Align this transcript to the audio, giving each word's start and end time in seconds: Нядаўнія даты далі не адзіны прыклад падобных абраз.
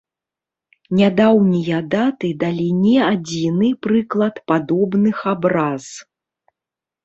Нядаўнія 0.99 1.81
даты 1.91 2.31
далі 2.45 2.67
не 2.85 2.95
адзіны 3.11 3.67
прыклад 3.89 4.43
падобных 4.51 5.17
абраз. 5.37 5.83